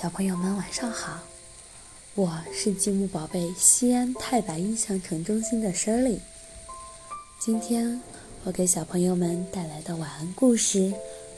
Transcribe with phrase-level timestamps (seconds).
[0.00, 1.18] 小朋友们晚上好，
[2.14, 6.20] 我是积木宝贝西安太白印象城中心的 Shirley。
[7.38, 8.00] 今天
[8.44, 10.90] 我给小朋友们带来的晚安故事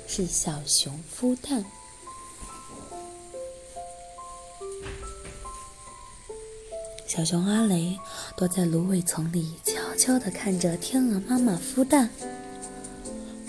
[0.06, 1.64] 是《小熊孵蛋》。
[7.08, 7.98] 小熊阿雷
[8.36, 12.08] 躲在芦苇丛里，悄悄地看着天鹅妈妈孵蛋。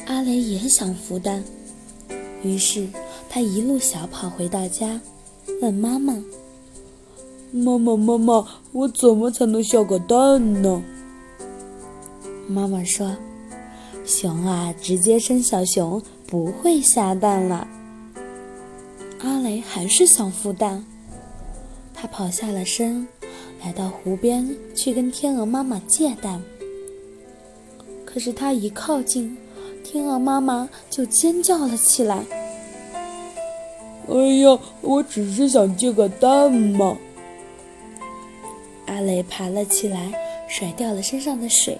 [0.08, 1.44] 阿雷也想孵蛋，
[2.42, 2.88] 于是。
[3.34, 5.02] 他一路小跑回到家，
[5.60, 6.24] 问妈妈
[7.52, 10.84] ：“妈妈，妈妈，我怎么才能下个蛋呢？”
[12.48, 13.18] 妈妈说
[14.06, 17.68] ：“熊啊，直接生小熊不会下蛋了。”
[19.22, 20.86] 阿雷还是想孵蛋，
[21.92, 23.08] 他跑下了山，
[23.64, 26.40] 来到湖边去跟天鹅妈妈借蛋。
[28.06, 29.36] 可是他一靠近，
[29.84, 32.24] 天鹅妈妈就尖叫了起来。
[34.10, 36.98] 哎呀，我只是想借个蛋嘛！
[38.86, 40.12] 阿雷爬了起来，
[40.48, 41.80] 甩掉了身上的水，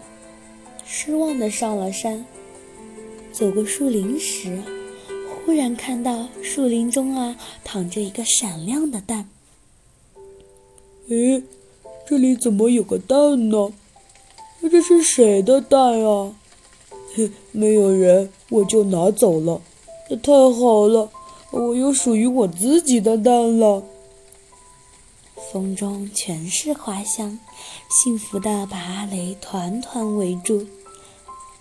[0.86, 2.26] 失望的上了山。
[3.32, 4.62] 走过树林时，
[5.46, 9.28] 忽然看到树林中啊躺着一个闪亮的蛋。
[11.10, 11.44] 诶，
[12.08, 13.74] 这里怎么有个蛋呢？
[14.72, 16.34] 这是谁的蛋啊？
[17.14, 19.62] 嘿，没有人，我就拿走了。
[20.22, 21.10] 太好了！
[21.54, 23.84] 我有属于我自己的蛋了。
[25.52, 27.38] 风中全是花香，
[27.92, 30.66] 幸福的把阿雷团团围住。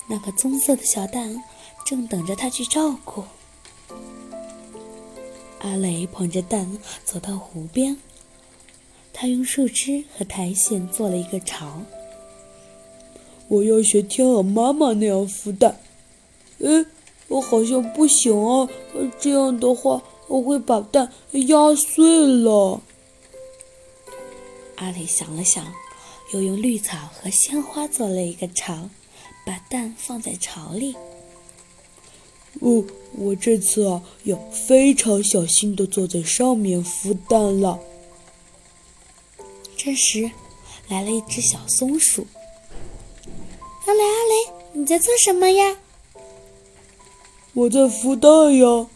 [0.09, 1.45] 那个棕色的小蛋
[1.85, 3.25] 正等着他去照顾。
[5.59, 7.99] 阿雷捧着蛋走到湖边，
[9.13, 11.83] 他用树枝和苔藓做了一个巢。
[13.49, 15.79] 我要学天鹅妈妈那样孵蛋。
[16.61, 16.87] 诶。
[17.29, 18.69] 我好像不行啊！
[19.19, 22.83] 这样的话，我会把蛋压碎了。
[24.77, 25.73] 阿雷想了想，
[26.33, 28.91] 又用绿草和鲜花做了一个巢，
[29.47, 30.95] 把蛋放在巢里。
[32.61, 32.85] 哦，
[33.17, 37.79] 我这次啊，要非常小心的坐在上面孵蛋了。
[39.77, 40.31] 这时，
[40.89, 42.27] 来了一只小松鼠。
[43.87, 45.79] 阿雷，阿雷，你在做什么呀？
[47.55, 48.87] 我在孵蛋呀！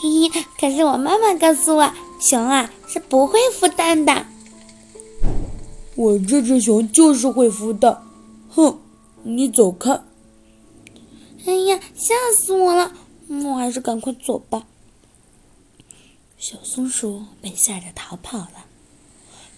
[0.00, 4.26] 嘿嘿，可是我妈妈告诉我，熊啊是不会孵蛋的。
[5.96, 8.02] 我这只熊就是会孵蛋，
[8.50, 8.78] 哼！
[9.24, 10.00] 你走开！
[11.44, 12.92] 哎呀，吓死我了！
[13.28, 14.64] 我还是赶快走吧。
[16.38, 18.66] 小松鼠被吓得逃跑了，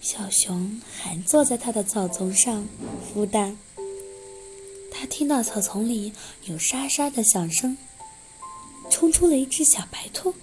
[0.01, 2.67] 小熊还坐在它的草丛上
[3.13, 3.57] 孵蛋。
[4.97, 6.13] 他听到草丛里
[6.45, 7.77] 有沙沙的响声，
[8.89, 10.33] 冲出了一只小白兔。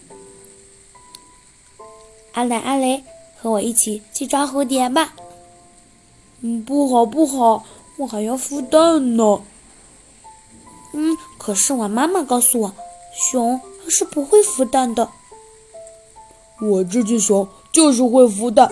[2.33, 3.03] 阿雷，阿雷，
[3.41, 5.15] 和我一起去抓蝴蝶吧。
[6.43, 7.65] 嗯，不好，不好，
[7.97, 9.43] 我还要孵蛋呢。
[10.93, 12.75] 嗯，可是我妈妈告诉我，
[13.15, 15.09] 熊是不会孵蛋的。
[16.61, 18.71] 我这只熊就是会孵蛋。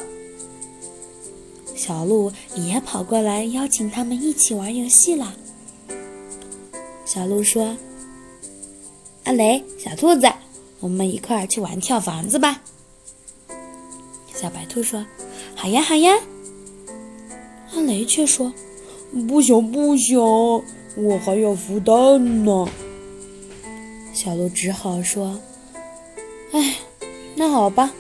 [1.75, 5.35] 小鹿也跑过来邀请他们一起玩游戏了。
[7.13, 7.77] 小鹿说
[9.27, 10.31] ：“阿雷，小兔子，
[10.79, 12.63] 我们一块儿去玩跳房子吧。”
[14.33, 15.05] 小白兔说
[15.57, 16.17] ：“好呀，好呀。”
[17.75, 18.53] 阿雷却说
[19.27, 22.69] ：“不行，不行，我还要孵蛋呢。”
[24.15, 25.41] 小鹿只好说
[26.55, 26.77] ：“哎，
[27.35, 27.93] 那好吧，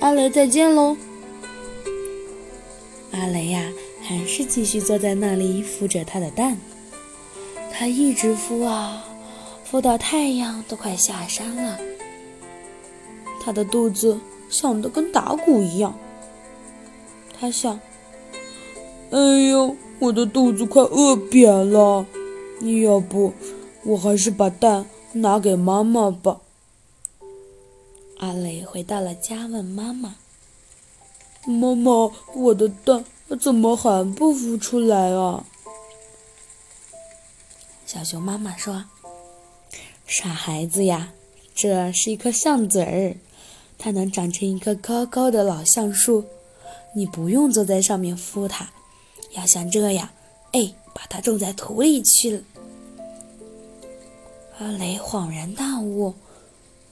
[0.00, 0.96] 阿雷再见喽。”
[3.12, 6.56] 阿雷呀，还是继续坐在那里孵着他的蛋。
[7.78, 9.04] 他一直孵啊，
[9.70, 11.78] 孵到太阳都快下山了。
[13.44, 15.94] 他的肚子响得跟打鼓一样。
[17.38, 17.78] 他想
[19.12, 19.18] ：“哎
[19.50, 22.06] 呦，我的肚子快饿扁了。
[22.60, 23.34] 你要不，
[23.84, 26.40] 我还是把蛋拿给妈妈吧。”
[28.16, 30.14] 阿雷回到了家，问妈妈
[31.44, 33.04] ：“妈妈，我的蛋
[33.38, 35.44] 怎么还不孵出来啊？”
[37.96, 38.84] 小熊妈妈说
[40.06, 41.14] ：“傻孩子呀，
[41.54, 43.16] 这是一颗橡子儿，
[43.78, 46.22] 它能长成一棵高高的老橡树。
[46.94, 48.68] 你不用坐在上面孵它，
[49.32, 50.10] 要像这样，
[50.52, 52.42] 哎，把它种在土里去了。”
[54.60, 56.12] 阿雷恍然大悟：“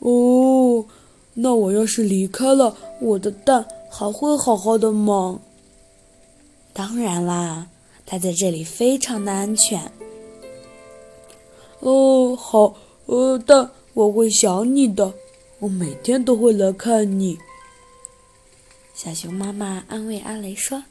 [0.01, 0.87] 哦，
[1.35, 5.41] 那我要是离开了，我的蛋还会好好的吗
[6.73, 7.67] ？”“当然啦，
[8.06, 9.93] 它在这里非常的安全。”
[11.85, 15.13] 哦，好，呃，但我会想你的，
[15.59, 17.39] 我每天都会来看你。”
[18.97, 20.83] 小熊妈妈安慰阿雷说：“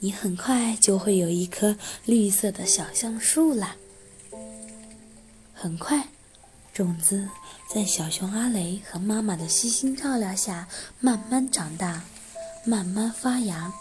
[0.00, 1.76] 你很快就会有一棵
[2.06, 3.76] 绿色的小橡树啦。”
[5.54, 6.08] 很快，
[6.74, 7.28] 种子
[7.72, 10.66] 在小熊阿雷和妈妈的悉心照料下
[10.98, 12.02] 慢慢长大，
[12.64, 13.72] 慢慢发芽。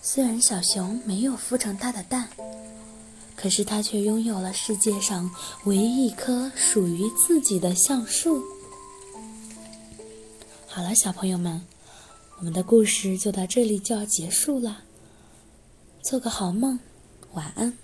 [0.00, 2.28] 虽然小熊没有孵成它的蛋，
[3.36, 5.30] 可是他却拥有了世界上
[5.64, 8.42] 唯一一棵属于自己的橡树。
[10.66, 11.62] 好了，小朋友们，
[12.38, 14.82] 我们的故事就到这里就要结束了。
[16.02, 16.78] 做个好梦，
[17.32, 17.83] 晚安。